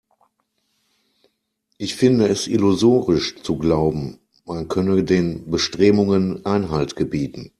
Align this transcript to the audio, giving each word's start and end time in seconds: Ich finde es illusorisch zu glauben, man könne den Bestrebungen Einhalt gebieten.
Ich 1.77 1.93
finde 1.93 2.25
es 2.27 2.47
illusorisch 2.47 3.35
zu 3.43 3.59
glauben, 3.59 4.17
man 4.45 4.67
könne 4.67 5.03
den 5.03 5.51
Bestrebungen 5.51 6.43
Einhalt 6.43 6.95
gebieten. 6.95 7.49